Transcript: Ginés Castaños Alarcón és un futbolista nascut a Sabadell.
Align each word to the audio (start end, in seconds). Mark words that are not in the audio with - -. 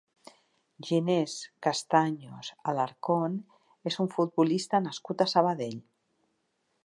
Ginés 0.87 1.33
Castaños 1.65 2.47
Alarcón 2.71 3.37
és 3.91 3.99
un 4.05 4.11
futbolista 4.15 4.83
nascut 4.87 5.21
a 5.27 5.31
Sabadell. 5.35 5.79